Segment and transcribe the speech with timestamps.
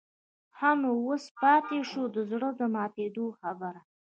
[0.55, 3.81] ښه نو اوس پاتې شوه د زړه د ماتېدو خبره.